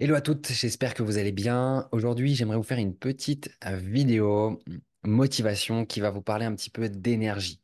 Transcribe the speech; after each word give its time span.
Hello 0.00 0.14
à 0.16 0.20
toutes, 0.20 0.48
j'espère 0.50 0.94
que 0.94 1.02
vous 1.02 1.18
allez 1.18 1.32
bien. 1.32 1.88
Aujourd'hui, 1.92 2.34
j'aimerais 2.34 2.56
vous 2.56 2.62
faire 2.64 2.78
une 2.78 2.96
petite 2.96 3.50
euh, 3.64 3.76
vidéo 3.76 4.60
mm, 4.66 4.78
motivation 5.04 5.86
qui 5.86 6.00
va 6.00 6.10
vous 6.10 6.22
parler 6.22 6.44
un 6.46 6.54
petit 6.54 6.70
peu 6.70 6.88
d'énergie. 6.88 7.60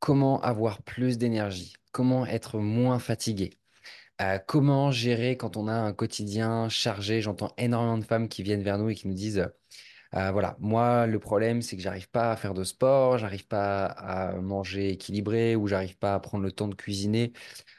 Comment 0.00 0.40
avoir 0.42 0.82
plus 0.82 1.18
d'énergie? 1.18 1.74
Comment 1.92 2.26
être 2.26 2.58
moins 2.60 2.98
fatigué? 3.00 3.50
Euh, 4.22 4.38
comment 4.46 4.90
gérer 4.92 5.36
quand 5.36 5.56
on 5.56 5.68
a 5.68 5.74
un 5.74 5.92
quotidien 5.94 6.68
chargé? 6.68 7.22
J'entends 7.22 7.54
énormément 7.58 7.98
de 7.98 8.04
femmes 8.04 8.28
qui 8.28 8.42
viennent 8.44 8.62
vers 8.62 8.78
nous 8.78 8.90
et 8.90 8.94
qui 8.96 9.08
nous 9.08 9.14
disent, 9.14 9.48
euh, 10.14 10.32
voilà, 10.32 10.56
moi, 10.60 11.06
le 11.06 11.18
problème, 11.20 11.62
c'est 11.62 11.76
que 11.76 11.82
j'arrive 11.82 12.10
pas 12.10 12.32
à 12.32 12.36
faire 12.36 12.54
de 12.54 12.64
sport, 12.64 13.18
j'arrive 13.18 13.46
pas 13.48 13.86
à 13.86 14.34
manger 14.40 14.90
équilibré 14.90 15.56
ou 15.56 15.68
j'arrive 15.68 15.98
pas 15.98 16.14
à 16.14 16.20
prendre 16.20 16.44
le 16.44 16.52
temps 16.52 16.68
de 16.68 16.74
cuisiner 16.76 17.32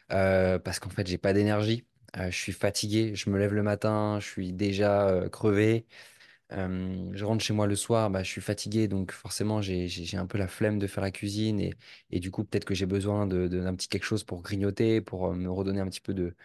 parce 0.10 0.80
qu'en 0.80 0.90
fait, 0.90 1.08
j'ai 1.08 1.18
pas 1.20 1.34
d'énergie. 1.34 1.86
Euh, 2.18 2.32
je 2.32 2.38
suis 2.38 2.54
fatigué, 2.54 3.14
je 3.16 3.30
me 3.30 3.38
lève 3.38 3.54
le 3.54 3.64
matin, 3.64 4.20
je 4.22 4.26
suis 4.28 4.54
déjà 4.54 5.22
crevé. 5.32 5.86
Je 6.52 7.24
rentre 7.26 7.44
chez 7.44 7.54
moi 7.54 7.68
le 7.68 7.76
soir, 7.76 8.10
bah, 8.10 8.24
je 8.24 8.30
suis 8.32 8.42
fatigué, 8.42 8.88
donc 8.88 9.12
forcément, 9.12 9.62
j'ai, 9.62 9.88
un 10.18 10.26
peu 10.28 10.38
la 10.38 10.48
flemme 10.48 10.80
de 10.80 10.88
faire 10.88 11.04
la 11.04 11.12
cuisine 11.12 11.60
et, 11.60 11.74
et 12.12 12.20
du 12.20 12.32
coup, 12.32 12.44
peut-être 12.46 12.66
que 12.66 12.76
j'ai 12.76 12.86
besoin 12.86 13.28
de, 13.28 13.48
de- 13.48 13.62
d'un 13.62 13.76
petit 13.76 13.88
quelque 13.90 14.04
chose 14.06 14.24
pour 14.24 14.42
grignoter, 14.42 15.02
pour 15.02 15.34
me 15.34 15.50
redonner 15.52 15.82
un 15.82 15.88
petit 15.88 16.02
peu 16.02 16.14
de, 16.14 16.36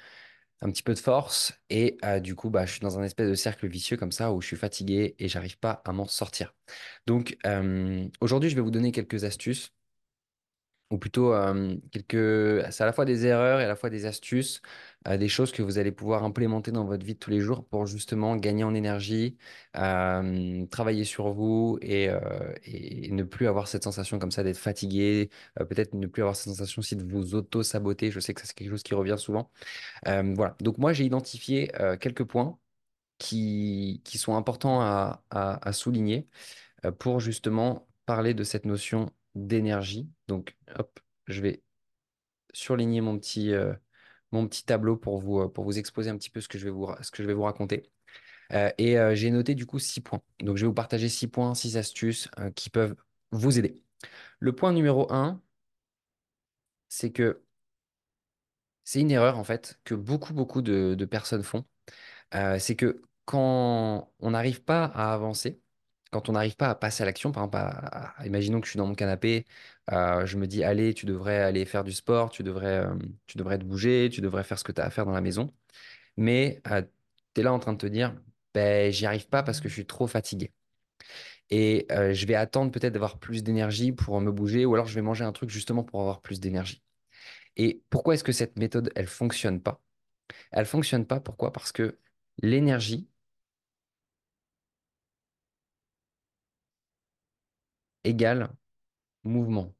un 0.63 0.71
petit 0.71 0.83
peu 0.83 0.95
de 0.95 0.99
force. 1.01 1.55
Et 1.71 1.99
du 2.23 2.35
coup, 2.37 2.51
bah, 2.51 2.66
je 2.66 2.73
suis 2.73 2.80
dans 2.80 2.99
un 2.99 3.05
espèce 3.05 3.30
de 3.30 3.35
cercle 3.35 3.69
vicieux 3.69 3.97
comme 3.97 4.13
ça 4.13 4.33
où 4.33 4.41
je 4.43 4.49
suis 4.49 4.57
fatigué 4.57 5.16
et 5.19 5.29
j'arrive 5.29 5.59
pas 5.59 5.83
à 5.87 5.93
m'en 5.93 6.07
sortir. 6.07 6.55
Donc, 7.07 7.39
aujourd'hui, 8.21 8.51
je 8.51 8.57
vais 8.57 8.63
vous 8.63 8.71
donner 8.73 8.93
quelques 8.93 9.25
astuces 9.25 9.73
ou 10.91 10.99
plutôt 10.99 11.33
quelques, 11.93 12.65
c'est 12.73 12.83
à 12.83 12.87
la 12.87 12.93
fois 12.93 13.05
des 13.05 13.25
erreurs 13.27 13.61
et 13.61 13.65
à 13.65 13.69
la 13.69 13.77
fois 13.77 13.91
des 13.91 14.07
astuces, 14.07 14.61
des 15.09 15.29
choses 15.29 15.53
que 15.53 15.63
vous 15.63 15.79
allez 15.79 15.93
pouvoir 15.93 16.25
implémenter 16.25 16.73
dans 16.73 16.85
votre 16.85 17.07
vie 17.07 17.15
de 17.15 17.19
tous 17.19 17.30
les 17.30 17.41
jours 17.41 17.65
pour 17.66 17.87
justement 17.87 18.37
gagner 18.37 18.65
en 18.65 18.75
énergie, 18.75 19.37
travailler 19.73 21.05
sur 21.05 21.33
vous 21.33 21.79
et, 21.83 22.09
et 22.65 23.11
ne 23.13 23.23
plus 23.23 23.46
avoir 23.46 23.68
cette 23.68 23.85
sensation 23.85 24.18
comme 24.18 24.30
ça 24.33 24.43
d'être 24.43 24.59
fatigué, 24.59 25.30
peut-être 25.57 25.95
ne 25.95 26.07
plus 26.07 26.23
avoir 26.23 26.37
cette 26.37 26.52
sensation 26.55 26.80
aussi 26.80 26.96
de 26.96 27.05
vous 27.05 27.35
auto-saboter. 27.35 28.11
Je 28.11 28.21
sais 28.21 28.35
que 28.35 28.41
c'est 28.46 28.52
quelque 28.55 28.71
chose 28.71 28.83
qui 28.83 28.95
revient 28.95 29.16
souvent. 29.18 29.51
Voilà. 30.05 30.57
Donc 30.61 30.79
moi, 30.79 30.93
j'ai 30.93 31.05
identifié 31.05 31.71
quelques 32.01 32.24
points 32.24 32.59
qui, 33.18 34.02
qui 34.05 34.18
sont 34.18 34.37
importants 34.37 34.80
à, 34.83 35.24
à 35.30 35.73
souligner 35.73 36.29
pour 36.99 37.21
justement 37.21 37.88
parler 38.07 38.35
de 38.35 38.45
cette 38.45 38.65
notion 38.66 39.11
d'énergie. 39.35 40.09
Donc, 40.29 40.57
hop, 40.79 41.01
je 41.27 41.41
vais 41.41 41.63
surligner 42.53 43.01
mon 43.01 43.19
petit, 43.19 43.53
euh, 43.53 43.75
mon 44.33 44.47
petit 44.49 44.65
tableau 44.65 44.97
pour 44.97 45.19
vous, 45.19 45.41
euh, 45.41 45.49
pour 45.49 45.65
vous 45.65 45.79
exposer 45.79 46.11
un 46.11 46.17
petit 46.17 46.31
peu 46.31 46.41
ce 46.41 46.49
que 46.49 46.59
je 46.59 46.65
vais 46.65 46.71
vous, 46.71 46.89
ce 47.03 47.11
que 47.11 47.23
je 47.23 47.29
vais 47.29 47.35
vous 47.35 47.43
raconter. 47.43 47.91
Euh, 48.53 48.71
et 48.79 48.97
j'ai 49.17 49.31
noté 49.31 49.55
du 49.55 49.67
coup 49.67 49.79
six 49.79 50.01
points. 50.01 50.23
Donc, 50.41 50.57
je 50.57 50.63
vais 50.63 50.69
vous 50.69 50.75
partager 50.75 51.09
six 51.09 51.29
points, 51.29 51.55
six 51.55 51.77
astuces 51.77 52.29
qui 52.57 52.71
peuvent 52.71 52.97
vous 53.33 53.59
aider. 53.59 53.85
Le 54.41 54.55
point 54.55 54.73
numéro 54.73 55.13
un, 55.13 55.43
c'est 56.89 57.13
que 57.13 57.43
c'est 58.85 59.01
une 59.01 59.11
erreur 59.11 59.39
en 59.39 59.45
fait 59.45 59.79
que 59.85 59.95
beaucoup, 59.95 60.35
beaucoup 60.35 60.63
de, 60.63 61.05
personnes 61.05 61.43
font. 61.43 61.65
C'est 62.33 62.77
que 62.77 63.03
quand 63.25 64.12
on 64.21 64.31
n'arrive 64.31 64.62
pas 64.65 64.84
à 64.87 65.15
avancer, 65.15 65.61
quand 66.11 66.28
on 66.28 66.33
n'arrive 66.33 66.56
pas 66.56 66.71
à 66.71 66.75
passer 66.75 67.03
à 67.03 67.06
l'action, 67.06 67.33
par 67.33 67.44
exemple, 67.44 68.27
imaginons 68.27 68.61
que 68.61 68.66
je 68.66 68.71
suis 68.72 68.78
dans 68.78 68.87
mon 68.87 68.94
canapé, 68.94 69.47
euh, 69.93 70.27
je 70.27 70.37
me 70.37 70.47
dis, 70.47 70.65
allez, 70.65 70.94
tu 70.94 71.06
devrais 71.06 71.39
aller 71.39 71.65
faire 71.65 71.84
du 71.84 71.93
sport, 71.93 72.31
tu 72.31 72.43
devrais, 72.43 72.87
euh, 72.87 72.94
tu 73.27 73.39
devrais 73.39 73.59
te 73.59 73.65
bouger, 73.65 74.09
tu 74.12 74.21
devrais 74.21 74.44
faire 74.44 74.59
ce 74.59 74.65
que 74.65 74.72
tu 74.72 74.81
as 74.81 74.84
à 74.87 74.91
faire 74.91 75.06
dans 75.06 75.12
la 75.12 75.21
maison, 75.21 75.53
mais 76.17 76.62
tu 77.34 77.41
es 77.41 77.44
là 77.44 77.53
en 77.53 77.59
train 77.59 77.72
de 77.75 77.78
te 77.78 77.87
dire, 77.87 78.15
ben, 78.55 78.93
j'y 78.93 79.06
arrive 79.06 79.28
pas 79.28 79.43
parce 79.43 79.61
que 79.61 79.69
je 79.69 79.75
suis 79.75 79.87
trop 79.87 80.06
fatigué. 80.06 80.53
Et 81.50 81.87
euh, 81.93 82.15
je 82.15 82.27
vais 82.27 82.34
attendre 82.34 82.71
peut-être 82.72 82.93
d'avoir 82.93 83.19
plus 83.19 83.43
d'énergie 83.43 83.93
pour 83.93 84.21
me 84.21 84.31
bouger, 84.33 84.65
ou 84.67 84.75
alors 84.75 84.87
je 84.87 84.95
vais 84.95 85.03
manger 85.03 85.25
un 85.25 85.33
truc 85.33 85.51
justement 85.51 85.84
pour 85.84 86.01
avoir 86.01 86.21
plus 86.21 86.41
d'énergie. 86.41 86.83
Et 87.57 87.83
pourquoi 87.91 88.15
est-ce 88.15 88.25
que 88.25 88.33
cette 88.33 88.59
méthode, 88.59 88.93
elle 88.97 89.09
fonctionne 89.09 89.63
pas? 89.63 89.83
Elle 90.53 90.67
fonctionne 90.67 91.07
pas, 91.07 91.21
pourquoi? 91.21 91.53
Parce 91.53 91.73
que 91.73 91.99
l'énergie 92.43 93.09
égale 98.05 98.50
mouvement. 99.25 99.75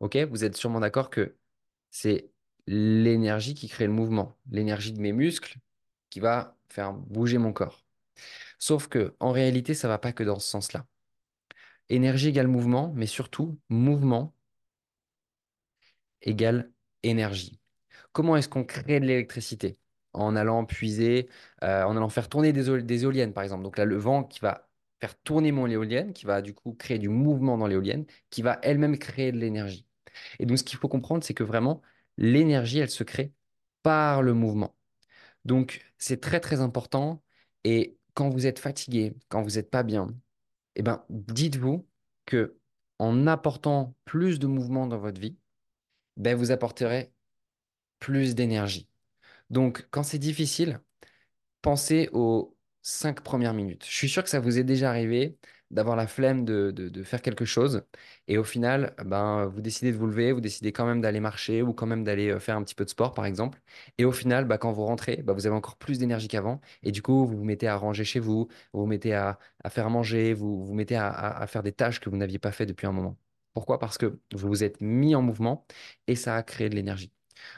Ok? 0.00 0.16
Vous 0.30 0.44
êtes 0.44 0.56
sûrement 0.56 0.80
d'accord 0.80 1.10
que 1.10 1.36
c'est 1.90 2.30
l'énergie 2.66 3.54
qui 3.54 3.68
crée 3.68 3.86
le 3.86 3.92
mouvement, 3.92 4.38
l'énergie 4.50 4.92
de 4.92 5.00
mes 5.00 5.12
muscles 5.12 5.58
qui 6.10 6.20
va 6.20 6.56
faire 6.68 6.92
bouger 6.92 7.38
mon 7.38 7.52
corps. 7.52 7.84
Sauf 8.58 8.88
que 8.88 9.16
en 9.20 9.32
réalité, 9.32 9.74
ça 9.74 9.88
va 9.88 9.98
pas 9.98 10.12
que 10.12 10.24
dans 10.24 10.38
ce 10.38 10.48
sens-là. 10.48 10.86
Énergie 11.90 12.28
égale 12.28 12.48
mouvement, 12.48 12.92
mais 12.96 13.06
surtout 13.06 13.60
mouvement 13.68 14.34
égale 16.22 16.72
énergie. 17.02 17.60
Comment 18.12 18.36
est-ce 18.36 18.48
qu'on 18.48 18.64
crée 18.64 19.00
de 19.00 19.06
l'électricité? 19.06 19.78
En 20.14 20.36
allant 20.36 20.64
puiser, 20.66 21.28
euh, 21.64 21.84
en 21.84 21.96
allant 21.96 22.08
faire 22.10 22.28
tourner 22.28 22.52
des, 22.52 22.82
des 22.82 23.04
éoliennes, 23.04 23.32
par 23.34 23.44
exemple. 23.44 23.64
Donc 23.64 23.78
là, 23.78 23.84
le 23.84 23.96
vent 23.96 24.24
qui 24.24 24.40
va 24.40 24.69
faire 25.00 25.16
tourner 25.20 25.52
mon 25.52 25.66
éolienne, 25.68 26.12
qui 26.12 26.26
va 26.26 26.42
du 26.42 26.54
coup 26.54 26.74
créer 26.74 26.98
du 26.98 27.08
mouvement 27.08 27.58
dans 27.58 27.66
l'éolienne, 27.66 28.06
qui 28.30 28.42
va 28.42 28.58
elle-même 28.62 28.98
créer 28.98 29.32
de 29.32 29.38
l'énergie. 29.38 29.86
Et 30.38 30.46
donc, 30.46 30.58
ce 30.58 30.64
qu'il 30.64 30.78
faut 30.78 30.88
comprendre, 30.88 31.24
c'est 31.24 31.34
que 31.34 31.44
vraiment, 31.44 31.82
l'énergie, 32.18 32.78
elle 32.78 32.90
se 32.90 33.04
crée 33.04 33.32
par 33.82 34.22
le 34.22 34.34
mouvement. 34.34 34.76
Donc, 35.44 35.82
c'est 35.98 36.20
très, 36.20 36.40
très 36.40 36.60
important. 36.60 37.22
Et 37.64 37.98
quand 38.14 38.30
vous 38.30 38.46
êtes 38.46 38.58
fatigué, 38.58 39.14
quand 39.28 39.42
vous 39.42 39.52
n'êtes 39.56 39.70
pas 39.70 39.82
bien, 39.82 40.08
eh 40.76 40.82
ben, 40.82 41.04
dites-vous 41.10 41.86
que 42.26 42.58
en 42.98 43.26
apportant 43.26 43.94
plus 44.04 44.38
de 44.38 44.46
mouvement 44.46 44.86
dans 44.86 44.98
votre 44.98 45.20
vie, 45.20 45.36
ben, 46.16 46.36
vous 46.36 46.50
apporterez 46.52 47.12
plus 47.98 48.34
d'énergie. 48.34 48.88
Donc, 49.50 49.88
quand 49.90 50.02
c'est 50.02 50.18
difficile, 50.18 50.80
pensez 51.62 52.08
aux 52.12 52.56
cinq 52.82 53.20
premières 53.22 53.54
minutes. 53.54 53.84
Je 53.88 53.94
suis 53.94 54.08
sûr 54.08 54.22
que 54.22 54.30
ça 54.30 54.40
vous 54.40 54.58
est 54.58 54.64
déjà 54.64 54.90
arrivé 54.90 55.36
d'avoir 55.70 55.94
la 55.96 56.06
flemme 56.08 56.44
de, 56.44 56.72
de- 56.72 57.02
faire 57.04 57.22
quelque 57.22 57.44
chose 57.44 57.82
et 58.26 58.38
au 58.38 58.44
final, 58.44 58.94
ben, 59.04 59.46
vous 59.46 59.60
décidez 59.60 59.92
de 59.92 59.96
vous 59.96 60.06
lever, 60.06 60.32
vous 60.32 60.40
décidez 60.40 60.72
quand 60.72 60.84
même 60.86 61.00
d'aller 61.00 61.20
marcher 61.20 61.62
ou 61.62 61.72
quand 61.72 61.86
même 61.86 62.02
d'aller 62.04 62.30
euh, 62.30 62.40
faire 62.40 62.56
un 62.56 62.62
petit 62.64 62.74
peu 62.74 62.84
de 62.84 62.90
sport, 62.90 63.14
par 63.14 63.24
exemple. 63.26 63.60
Et 63.98 64.04
au 64.04 64.12
final, 64.12 64.44
ben, 64.46 64.58
quand 64.58 64.72
vous 64.72 64.84
rentrez, 64.84 65.18
ben, 65.22 65.32
vous 65.32 65.46
avez 65.46 65.54
encore 65.54 65.76
plus 65.76 65.98
d'énergie 65.98 66.28
qu'avant 66.28 66.60
et 66.82 66.90
du 66.92 67.02
coup, 67.02 67.24
vous 67.26 67.36
vous 67.38 67.44
mettez 67.44 67.68
à 67.68 67.76
ranger 67.76 68.04
chez 68.04 68.18
vous, 68.20 68.48
vous 68.72 68.80
vous 68.80 68.86
mettez 68.86 69.14
à, 69.14 69.38
à 69.62 69.70
faire 69.70 69.90
manger, 69.90 70.34
vous 70.34 70.64
vous 70.64 70.74
mettez 70.74 70.96
à, 70.96 71.08
à- 71.10 71.46
faire 71.46 71.62
des 71.62 71.72
tâches 71.72 72.00
que 72.00 72.10
vous 72.10 72.16
n'aviez 72.16 72.38
pas 72.38 72.52
fait 72.52 72.66
depuis 72.66 72.86
un 72.86 72.92
moment. 72.92 73.16
Pourquoi? 73.52 73.78
Parce 73.78 73.98
que 73.98 74.18
vous 74.34 74.48
vous 74.48 74.64
êtes 74.64 74.80
mis 74.80 75.14
en 75.14 75.22
mouvement 75.22 75.66
et 76.06 76.16
ça 76.16 76.36
a 76.36 76.42
créé 76.42 76.68
de 76.68 76.74
l'énergie. 76.76 77.12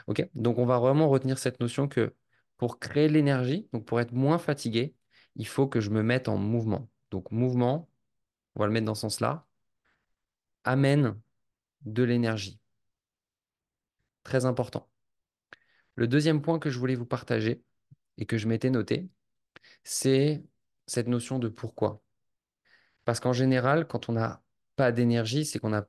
Ok? 0.07 0.27
Donc, 0.35 0.57
on 0.57 0.65
va 0.65 0.79
vraiment 0.79 1.09
retenir 1.09 1.37
cette 1.39 1.59
notion 1.59 1.87
que 1.87 2.13
pour 2.57 2.79
créer 2.79 3.07
de 3.07 3.13
l'énergie, 3.13 3.67
donc 3.73 3.85
pour 3.85 3.99
être 3.99 4.11
moins 4.13 4.37
fatigué, 4.37 4.95
il 5.35 5.47
faut 5.47 5.67
que 5.67 5.79
je 5.81 5.89
me 5.89 6.03
mette 6.03 6.27
en 6.27 6.37
mouvement. 6.37 6.89
Donc, 7.11 7.31
mouvement, 7.31 7.89
on 8.55 8.61
va 8.61 8.67
le 8.67 8.73
mettre 8.73 8.85
dans 8.85 8.95
ce 8.95 9.01
sens-là, 9.01 9.45
amène 10.63 11.19
de 11.85 12.03
l'énergie. 12.03 12.59
Très 14.23 14.45
important. 14.45 14.89
Le 15.95 16.07
deuxième 16.07 16.41
point 16.41 16.59
que 16.59 16.69
je 16.69 16.79
voulais 16.79 16.95
vous 16.95 17.05
partager 17.05 17.63
et 18.17 18.25
que 18.25 18.37
je 18.37 18.47
m'étais 18.47 18.69
noté, 18.69 19.09
c'est 19.83 20.43
cette 20.87 21.07
notion 21.07 21.39
de 21.39 21.49
pourquoi. 21.49 22.01
Parce 23.05 23.19
qu'en 23.19 23.33
général, 23.33 23.87
quand 23.87 24.09
on 24.09 24.13
n'a 24.13 24.43
pas 24.75 24.91
d'énergie, 24.91 25.45
c'est 25.45 25.59
qu'on 25.59 25.69
n'a 25.69 25.87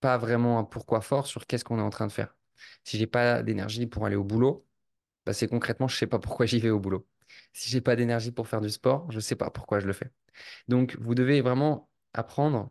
pas 0.00 0.18
vraiment 0.18 0.58
un 0.58 0.64
pourquoi 0.64 1.00
fort 1.00 1.26
sur 1.26 1.46
qu'est-ce 1.46 1.64
qu'on 1.64 1.78
est 1.78 1.82
en 1.82 1.90
train 1.90 2.06
de 2.06 2.12
faire. 2.12 2.36
Si 2.84 2.98
j'ai 2.98 3.06
pas 3.06 3.42
d'énergie 3.42 3.86
pour 3.86 4.06
aller 4.06 4.16
au 4.16 4.24
boulot, 4.24 4.66
bah, 5.26 5.32
c'est 5.34 5.48
concrètement, 5.48 5.88
je 5.88 5.96
sais 5.96 6.06
pas 6.06 6.18
pourquoi 6.18 6.46
j'y 6.46 6.60
vais 6.60 6.70
au 6.70 6.80
boulot. 6.80 7.06
Si 7.52 7.70
j'ai 7.70 7.80
pas 7.80 7.96
d'énergie 7.96 8.32
pour 8.32 8.48
faire 8.48 8.60
du 8.60 8.70
sport, 8.70 9.10
je 9.10 9.20
sais 9.20 9.36
pas 9.36 9.50
pourquoi 9.50 9.80
je 9.80 9.86
le 9.86 9.92
fais. 9.92 10.10
Donc, 10.68 10.96
vous 11.00 11.14
devez 11.14 11.40
vraiment 11.40 11.90
apprendre 12.14 12.70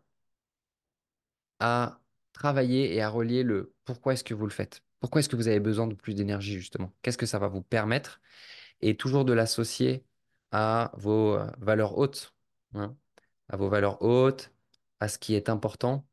à 1.60 2.00
travailler 2.34 2.94
et 2.96 3.02
à 3.02 3.10
relier 3.10 3.44
le 3.44 3.74
pourquoi 3.86 4.14
est-ce 4.14 4.24
que 4.24 4.34
vous 4.34 4.46
le 4.46 4.52
faites. 4.52 4.84
Pourquoi 5.00 5.20
est-ce 5.20 5.30
que 5.30 5.36
vous 5.36 5.48
avez 5.48 5.60
besoin 5.60 5.88
de 5.88 5.96
plus 5.96 6.14
d'énergie, 6.14 6.54
justement? 6.56 6.94
Qu'est-ce 7.02 7.18
que 7.18 7.26
ça 7.26 7.40
va 7.40 7.48
vous 7.48 7.62
permettre? 7.62 8.22
Et 8.82 8.96
toujours 8.98 9.26
de 9.26 9.34
l'associer 9.34 10.06
à 10.52 10.92
vos 10.98 11.36
euh, 11.36 11.52
valeurs 11.60 11.98
hautes, 11.98 12.34
hein, 12.74 12.98
à 13.50 13.58
vos 13.58 13.70
valeurs 13.70 14.02
hautes, 14.02 14.52
à 15.00 15.08
ce 15.08 15.20
qui 15.20 15.36
est 15.36 15.50
important. 15.50 16.06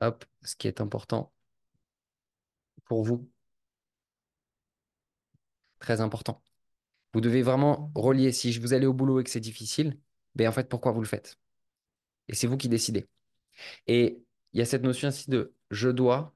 Hop, 0.00 0.24
ce 0.42 0.54
qui 0.56 0.68
est 0.68 0.80
important 0.80 1.32
pour 2.84 3.02
vous, 3.04 3.28
très 5.78 6.00
important. 6.00 6.42
Vous 7.14 7.20
devez 7.20 7.42
vraiment 7.42 7.92
relier. 7.94 8.32
Si 8.32 8.52
je 8.52 8.60
vous 8.60 8.74
allez 8.74 8.86
au 8.86 8.94
boulot 8.94 9.20
et 9.20 9.24
que 9.24 9.30
c'est 9.30 9.40
difficile, 9.40 9.98
ben 10.34 10.48
en 10.48 10.52
fait, 10.52 10.68
pourquoi 10.68 10.92
vous 10.92 11.00
le 11.00 11.06
faites? 11.06 11.38
Et 12.28 12.34
c'est 12.34 12.46
vous 12.46 12.56
qui 12.56 12.68
décidez. 12.68 13.08
Et 13.86 14.22
il 14.52 14.58
y 14.60 14.62
a 14.62 14.66
cette 14.66 14.82
notion 14.84 15.08
ainsi 15.08 15.30
de 15.30 15.54
je 15.70 15.88
dois 15.90 16.34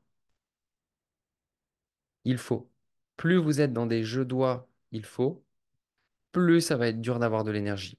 il 2.25 2.39
faut. 2.39 2.71
Plus 3.17 3.37
vous 3.39 3.61
êtes 3.61 3.73
dans 3.73 3.87
des 3.87 4.05
je 4.05 4.21
dois, 4.23 4.69
il 4.93 5.05
faut, 5.05 5.45
plus 6.33 6.61
ça 6.63 6.77
va 6.77 6.89
être 6.89 7.01
dur 7.01 7.19
d'avoir 7.19 7.45
de 7.45 7.51
l'énergie. 7.51 7.99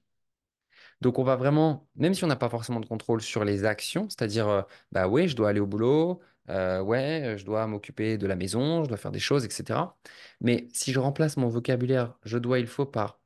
Donc 1.00 1.18
on 1.18 1.24
va 1.24 1.36
vraiment, 1.36 1.88
même 1.96 2.14
si 2.14 2.24
on 2.24 2.26
n'a 2.28 2.36
pas 2.36 2.48
forcément 2.50 2.80
de 2.80 2.86
contrôle 2.86 3.22
sur 3.22 3.44
les 3.44 3.64
actions, 3.64 4.08
c'est-à-dire, 4.08 4.48
euh, 4.48 4.62
bah 4.92 5.08
oui, 5.08 5.28
je 5.28 5.36
dois 5.36 5.48
aller 5.50 5.60
au 5.60 5.66
boulot, 5.66 6.20
euh, 6.48 6.80
ouais, 6.80 7.36
je 7.38 7.44
dois 7.44 7.66
m'occuper 7.66 8.18
de 8.18 8.26
la 8.26 8.36
maison, 8.36 8.82
je 8.84 8.88
dois 8.88 8.96
faire 8.96 9.12
des 9.12 9.20
choses, 9.20 9.44
etc. 9.44 9.96
Mais 10.40 10.68
si 10.72 10.92
je 10.92 10.98
remplace 10.98 11.36
mon 11.36 11.48
vocabulaire 11.48 12.16
je 12.24 12.38
dois, 12.38 12.58
il 12.58 12.66
faut 12.66 12.86
par 12.86 13.20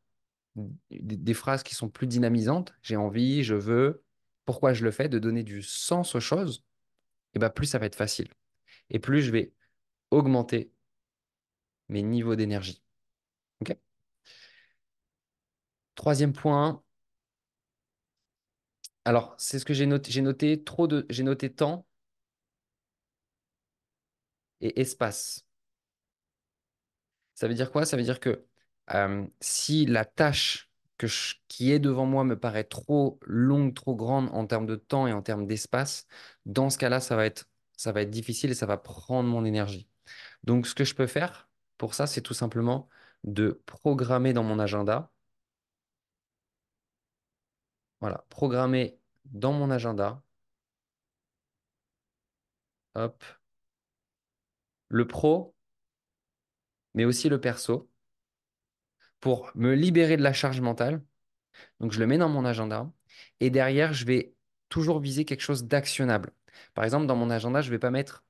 des, 0.90 1.34
phrases 1.34 1.62
qui 1.62 1.74
sont 1.74 1.88
plus 1.88 2.06
dynamisantes, 2.06 2.74
j'ai 2.82 2.96
envie, 2.96 3.42
je 3.44 3.54
veux, 3.54 4.04
pourquoi 4.44 4.72
je 4.72 4.84
le 4.84 4.90
fais, 4.90 5.08
de 5.08 5.18
donner 5.18 5.42
du 5.42 5.62
sens 5.62 6.14
aux 6.14 6.20
choses, 6.20 6.64
et 7.34 7.38
bah 7.38 7.50
plus 7.50 7.66
ça 7.66 7.78
va 7.78 7.86
être 7.86 7.96
facile. 7.96 8.28
Et 8.90 8.98
plus 9.00 9.22
je 9.22 9.32
vais 9.32 9.52
augmenter 10.10 10.72
mes 11.88 12.02
niveaux 12.02 12.36
d'énergie. 12.36 12.82
Ok? 13.60 13.76
Troisième 15.96 16.32
point, 16.32 16.82
alors 19.04 19.34
c'est 19.38 19.58
ce 19.58 19.64
que 19.64 19.74
j'ai 19.74 19.86
noté, 19.86 20.10
j'ai 20.10 20.22
noté 20.22 20.62
trop 20.62 20.86
de, 20.86 21.06
j'ai 21.10 21.22
noté 21.22 21.52
temps 21.52 21.86
espace. 24.80 25.46
Ça 27.34 27.48
veut 27.48 27.54
dire 27.54 27.70
quoi? 27.70 27.84
Ça 27.86 27.96
veut 27.96 28.02
dire 28.02 28.20
que 28.20 28.44
si 29.40 29.86
la 29.86 30.04
tâche 30.04 30.70
qui 31.48 31.70
est 31.72 31.78
devant 31.78 32.06
moi 32.06 32.24
me 32.24 32.38
paraît 32.38 32.64
trop 32.64 33.18
longue, 33.22 33.74
trop 33.74 33.94
grande 33.94 34.30
en 34.32 34.46
termes 34.46 34.66
de 34.66 34.76
temps 34.76 35.06
et 35.06 35.12
en 35.12 35.20
termes 35.22 35.46
d'espace, 35.46 36.06
dans 36.46 36.70
ce 36.70 36.78
cas-là, 36.78 37.00
ça 37.00 37.16
va 37.16 37.26
être, 37.26 37.46
ça 37.76 37.92
va 37.92 38.02
être 38.02 38.10
difficile 38.10 38.50
et 38.50 38.54
ça 38.54 38.66
va 38.66 38.78
prendre 38.78 39.28
mon 39.28 39.44
énergie. 39.44 39.88
Donc, 40.44 40.66
ce 40.66 40.74
que 40.74 40.84
je 40.84 40.94
peux 40.94 41.06
faire 41.06 41.48
pour 41.78 41.94
ça, 41.94 42.06
c'est 42.06 42.22
tout 42.22 42.34
simplement 42.34 42.88
de 43.24 43.62
programmer 43.66 44.32
dans 44.32 44.44
mon 44.44 44.58
agenda. 44.58 45.10
Voilà, 48.00 48.24
programmer 48.28 48.98
dans 49.24 49.52
mon 49.52 49.70
agenda, 49.70 50.22
hop, 52.94 53.24
le 54.94 55.06
pro, 55.08 55.54
mais 56.94 57.04
aussi 57.04 57.28
le 57.28 57.40
perso, 57.40 57.90
pour 59.20 59.50
me 59.56 59.74
libérer 59.74 60.16
de 60.16 60.22
la 60.22 60.32
charge 60.32 60.60
mentale 60.60 61.02
Donc, 61.80 61.92
je 61.92 62.00
le 62.00 62.06
mets 62.06 62.18
dans 62.18 62.28
mon 62.28 62.44
agenda 62.44 62.92
et 63.40 63.50
derrière, 63.50 63.92
je 63.94 64.06
vais 64.06 64.34
toujours 64.68 65.00
viser 65.00 65.24
quelque 65.24 65.42
chose 65.42 65.64
d'actionnable. 65.66 66.32
Par 66.74 66.84
exemple, 66.84 67.06
dans 67.06 67.16
mon 67.16 67.30
agenda, 67.30 67.62
je 67.62 67.68
ne 67.68 67.72
vais 67.72 67.78
pas 67.80 67.90
mettre 67.90 68.24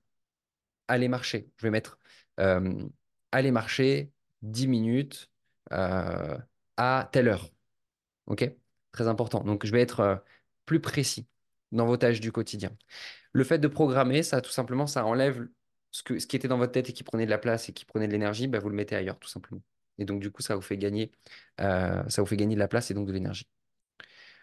aller 0.89 1.09
marcher. 1.09 1.51
Je 1.59 1.65
vais 1.65 1.71
mettre 1.71 1.99
euh, 2.41 2.89
aller 3.33 3.51
marcher 3.51 4.13
10 4.43 4.69
minutes 4.69 5.31
euh, 5.73 6.39
à 6.77 7.09
telle 7.13 7.29
heure. 7.29 7.51
OK? 8.27 8.51
Très 8.93 9.09
important. 9.09 9.45
Donc, 9.45 9.67
je 9.67 9.73
vais 9.73 9.83
être 9.83 10.01
euh, 10.01 10.17
plus 10.67 10.81
précis 10.81 11.27
dans 11.73 11.87
vos 11.87 11.97
tâches 11.99 12.21
du 12.21 12.33
quotidien. 12.33 12.71
Le 13.33 13.45
fait 13.45 13.59
de 13.59 13.69
programmer, 13.69 14.23
ça, 14.23 14.41
tout 14.41 14.51
simplement, 14.51 14.87
ça 14.87 15.05
enlève 15.07 15.47
ce, 15.95 16.03
que, 16.03 16.19
ce 16.19 16.27
qui 16.27 16.37
était 16.37 16.49
dans 16.49 16.59
votre 16.59 16.73
tête 16.73 16.91
et 16.91 16.93
qui 16.93 17.05
prenait 17.05 17.25
de 17.27 17.31
la 17.31 17.39
place 17.39 17.69
et 17.69 17.73
qui 17.73 17.85
prenait 17.85 18.09
de 18.09 18.13
l'énergie, 18.13 18.49
bah, 18.49 18.59
vous 18.59 18.69
le 18.69 18.75
mettez 18.77 18.97
ailleurs, 18.97 19.19
tout 19.21 19.29
simplement. 19.29 19.63
Et 19.99 20.05
donc, 20.05 20.21
du 20.21 20.33
coup, 20.33 20.43
ça 20.43 20.57
vous 20.57 20.63
fait 20.63 20.77
gagner, 20.79 21.13
euh, 21.61 22.03
ça 22.09 22.23
vous 22.23 22.27
fait 22.27 22.37
gagner 22.37 22.57
de 22.57 22.61
la 22.61 22.69
place 22.69 22.91
et 22.91 22.95
donc 22.95 23.07
de 23.07 23.13
l'énergie. 23.13 23.47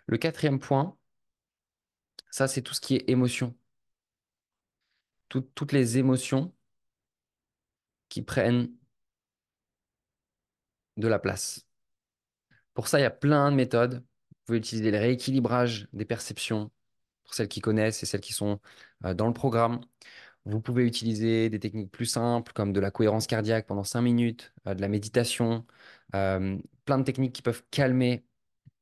Le 0.06 0.18
quatrième 0.19 0.59
point, 0.59 0.95
ça, 2.31 2.48
c'est 2.48 2.62
tout 2.63 2.74
ce 2.74 2.81
qui 2.81 2.95
est 2.95 3.09
émotion. 3.12 3.56
Tout- 5.30 5.50
toutes 5.56 5.71
les 5.71 5.98
émotions 5.98 6.53
qui 8.09 8.21
prennent 8.21 8.69
de 10.98 11.07
la 11.07 11.19
place. 11.19 11.65
Pour 12.74 12.88
ça, 12.88 13.00
il 13.00 13.03
y 13.03 13.06
a 13.06 13.09
plein 13.12 13.51
de 13.51 13.56
méthodes. 13.56 13.95
Vous 14.30 14.36
pouvez 14.45 14.57
utiliser 14.59 14.92
le 14.92 14.98
rééquilibrage 14.98 15.88
des 15.94 16.06
perceptions 16.06 16.71
pour 17.24 17.33
celles 17.33 17.48
qui 17.50 17.62
connaissent 17.62 18.03
et 18.03 18.06
celles 18.06 18.21
qui 18.21 18.33
sont 18.33 18.59
euh, 19.06 19.13
dans 19.13 19.27
le 19.27 19.33
programme. 19.33 19.81
Vous 20.45 20.59
pouvez 20.61 20.85
utiliser 20.88 21.49
des 21.49 21.59
techniques 21.59 21.91
plus 21.91 22.05
simples 22.05 22.51
comme 22.53 22.73
de 22.73 22.79
la 22.79 22.91
cohérence 22.91 23.27
cardiaque 23.27 23.67
pendant 23.67 23.83
5 23.83 24.01
minutes, 24.01 24.53
euh, 24.67 24.73
de 24.73 24.81
la 24.81 24.88
méditation, 24.88 25.65
euh, 26.15 26.57
plein 26.85 26.97
de 26.97 27.03
techniques 27.03 27.33
qui 27.33 27.41
peuvent 27.43 27.63
calmer 27.71 28.25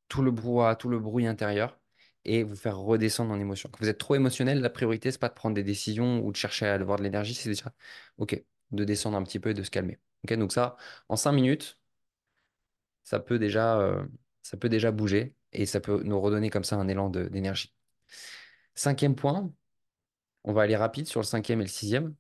tout 0.09 0.21
le 0.23 0.31
brouhaha, 0.31 0.75
tout 0.75 0.89
le 0.89 1.00
bruit 1.00 1.27
intérieur 1.27 1.79
et 2.25 2.44
vous 2.44 2.56
faire 2.56 2.77
redescendre 2.79 3.31
en 3.33 3.39
émotion. 3.39 3.69
Quand 3.71 3.79
vous 3.81 3.89
êtes 3.89 3.97
trop 4.00 4.15
émotionnel, 4.15 4.61
la 4.61 4.69
priorité, 4.69 5.11
c'est 5.11 5.19
pas 5.19 5.29
de 5.29 5.33
prendre 5.33 5.56
des 5.56 5.63
décisions 5.63 6.25
ou 6.25 6.31
de 6.31 6.38
chercher 6.38 6.67
à 6.67 6.73
avoir 6.75 6.97
de 7.00 7.03
l'énergie, 7.03 7.33
c'est 7.35 7.50
déjà, 7.50 7.73
OK, 8.17 8.41
de 8.71 8.83
descendre 8.85 9.17
un 9.17 9.23
petit 9.23 9.39
peu 9.39 9.51
et 9.51 9.53
de 9.53 9.63
se 9.63 9.71
calmer. 9.71 10.00
OK, 10.25 10.33
donc 10.38 10.51
ça, 10.53 10.77
en 11.09 11.15
cinq 11.15 11.33
minutes, 11.33 11.79
ça 13.03 13.19
peut 13.19 13.39
déjà, 13.39 13.79
euh, 13.79 14.06
ça 14.44 14.57
peut 14.57 14.69
déjà 14.69 14.91
bouger 14.91 15.35
et 15.53 15.65
ça 15.65 15.79
peut 15.79 16.01
nous 16.03 16.19
redonner 16.21 16.50
comme 16.50 16.63
ça 16.63 16.75
un 16.77 16.88
élan 16.88 17.09
d'énergie. 17.09 17.73
Cinquième 18.75 19.15
point, 19.15 19.51
on 20.44 20.53
va 20.53 20.63
aller 20.63 20.75
rapide 20.75 21.07
sur 21.07 21.21
le 21.21 21.25
cinquième 21.25 21.62
et 21.62 21.65
le 21.65 21.69
sixième, 21.69 22.15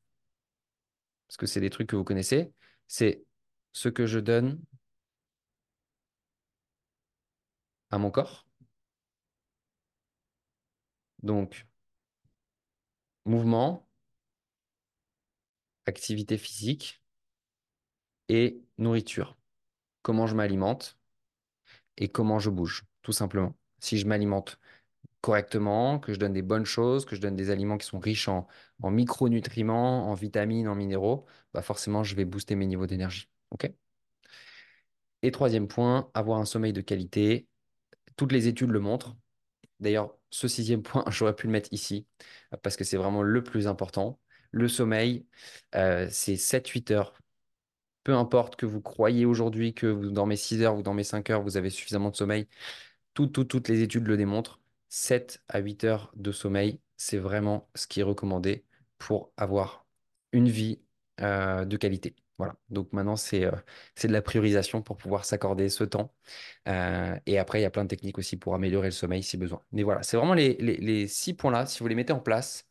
parce 1.27 1.37
que 1.37 1.45
c'est 1.45 1.61
des 1.61 1.69
trucs 1.69 1.87
que 1.89 1.95
vous 1.95 2.03
connaissez, 2.03 2.53
c'est 2.87 3.23
ce 3.71 3.89
que 3.89 4.05
je 4.05 4.19
donne 4.19 4.59
à 7.91 7.97
mon 7.99 8.11
corps. 8.11 8.45
Donc, 11.23 11.65
mouvement, 13.25 13.87
activité 15.85 16.37
physique 16.37 17.01
et 18.29 18.61
nourriture. 18.77 19.37
Comment 20.01 20.27
je 20.27 20.35
m'alimente 20.35 20.97
et 21.97 22.09
comment 22.09 22.39
je 22.39 22.49
bouge, 22.49 22.85
tout 23.01 23.11
simplement. 23.11 23.55
Si 23.79 23.97
je 23.97 24.07
m'alimente 24.07 24.59
correctement, 25.21 25.99
que 25.99 26.13
je 26.13 26.19
donne 26.19 26.33
des 26.33 26.41
bonnes 26.41 26.65
choses, 26.65 27.05
que 27.05 27.15
je 27.15 27.21
donne 27.21 27.35
des 27.35 27.49
aliments 27.51 27.77
qui 27.77 27.87
sont 27.87 27.99
riches 27.99 28.27
en, 28.29 28.47
en 28.81 28.91
micronutriments, 28.91 30.09
en 30.09 30.13
vitamines, 30.13 30.67
en 30.67 30.75
minéraux, 30.75 31.25
bah 31.53 31.61
forcément, 31.61 32.03
je 32.03 32.15
vais 32.15 32.25
booster 32.25 32.55
mes 32.55 32.65
niveaux 32.67 32.87
d'énergie. 32.87 33.29
Et 35.21 35.31
troisième 35.31 35.67
point, 35.67 36.09
avoir 36.13 36.39
un 36.39 36.45
sommeil 36.45 36.73
de 36.73 36.81
qualité. 36.81 37.47
Toutes 38.17 38.31
les 38.31 38.47
études 38.47 38.71
le 38.71 38.79
montrent. 38.79 39.17
D'ailleurs, 39.79 40.17
ce 40.31 40.47
sixième 40.47 40.83
point, 40.83 41.05
j'aurais 41.09 41.35
pu 41.35 41.47
le 41.47 41.53
mettre 41.53 41.69
ici, 41.73 42.07
parce 42.63 42.77
que 42.77 42.85
c'est 42.85 42.97
vraiment 42.97 43.23
le 43.23 43.43
plus 43.43 43.67
important. 43.67 44.19
Le 44.51 44.67
sommeil, 44.67 45.27
euh, 45.75 46.07
c'est 46.11 46.37
sept 46.37 46.67
huit 46.69 46.91
heures. 46.91 47.13
Peu 48.03 48.15
importe 48.15 48.55
que 48.57 48.65
vous 48.65 48.81
croyez 48.81 49.25
aujourd'hui 49.25 49.73
que 49.73 49.87
vous 49.87 50.11
dormez 50.11 50.37
6 50.37 50.61
heures, 50.63 50.75
vous 50.75 50.83
dormez 50.83 51.03
5 51.03 51.29
heures, 51.31 51.43
vous 51.43 51.57
avez 51.57 51.69
suffisamment 51.69 52.11
de 52.11 52.17
sommeil. 52.17 52.47
Toutes 53.15 53.69
les 53.69 53.81
études 53.83 54.07
le 54.07 54.17
démontrent. 54.17 54.58
7 54.89 55.41
à 55.47 55.59
8 55.59 55.83
heures 55.85 56.11
de 56.15 56.31
sommeil, 56.31 56.81
c'est 56.97 57.17
vraiment 57.17 57.69
ce 57.75 57.87
qui 57.87 58.01
est 58.01 58.03
recommandé 58.03 58.65
pour 58.97 59.31
avoir 59.37 59.87
une 60.33 60.49
vie 60.49 60.81
euh, 61.21 61.65
de 61.65 61.77
qualité. 61.77 62.15
Voilà. 62.37 62.55
Donc 62.69 62.93
maintenant, 62.93 63.15
c'est 63.17 63.45
euh, 63.45 63.51
c'est 63.95 64.07
de 64.07 64.13
la 64.13 64.21
priorisation 64.21 64.81
pour 64.81 64.97
pouvoir 64.97 65.25
s'accorder 65.25 65.69
ce 65.69 65.83
temps. 65.83 66.13
Euh, 66.67 67.17
et 67.25 67.37
après, 67.39 67.59
il 67.59 67.63
y 67.63 67.65
a 67.65 67.71
plein 67.71 67.83
de 67.83 67.89
techniques 67.89 68.17
aussi 68.17 68.37
pour 68.37 68.55
améliorer 68.55 68.87
le 68.87 68.91
sommeil 68.91 69.23
si 69.23 69.37
besoin. 69.37 69.61
Mais 69.71 69.83
voilà, 69.83 70.03
c'est 70.03 70.17
vraiment 70.17 70.33
les, 70.33 70.55
les, 70.55 71.07
six 71.07 71.33
points-là. 71.33 71.65
Si 71.65 71.79
vous 71.79 71.87
les 71.87 71.95
mettez 71.95 72.13
en 72.13 72.19
place, 72.19 72.65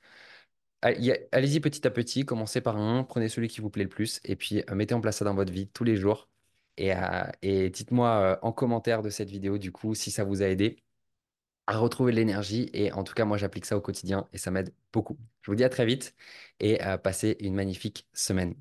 Allez-y 0.82 1.60
petit 1.60 1.86
à 1.86 1.90
petit, 1.90 2.24
commencez 2.24 2.60
par 2.60 2.76
un, 2.76 3.02
prenez 3.04 3.28
celui 3.28 3.48
qui 3.48 3.60
vous 3.60 3.70
plaît 3.70 3.82
le 3.82 3.88
plus, 3.88 4.20
et 4.24 4.36
puis 4.36 4.62
mettez 4.72 4.94
en 4.94 5.00
place 5.00 5.16
ça 5.18 5.24
dans 5.24 5.34
votre 5.34 5.52
vie 5.52 5.68
tous 5.68 5.84
les 5.84 5.96
jours. 5.96 6.28
Et, 6.76 7.70
dites-moi 7.70 8.38
en 8.42 8.52
commentaire 8.52 9.02
de 9.02 9.10
cette 9.10 9.30
vidéo, 9.30 9.58
du 9.58 9.72
coup, 9.72 9.94
si 9.94 10.10
ça 10.12 10.24
vous 10.24 10.42
a 10.42 10.46
aidé 10.46 10.82
à 11.68 11.78
retrouver 11.78 12.12
l'énergie. 12.12 12.70
Et 12.74 12.92
en 12.92 13.04
tout 13.04 13.14
cas, 13.14 13.26
moi, 13.26 13.38
j'applique 13.38 13.66
ça 13.66 13.78
au 13.78 13.82
quotidien 13.82 14.28
et 14.34 14.38
ça 14.38 14.50
m'aide 14.52 14.74
beaucoup. 14.92 15.18
Je 15.42 15.52
vous 15.52 15.56
dis 15.56 15.64
à 15.64 15.70
très 15.70 15.86
vite 15.86 16.16
et 16.60 16.80
passez 17.04 17.36
une 17.40 17.54
magnifique 17.54 18.08
semaine. 18.14 18.56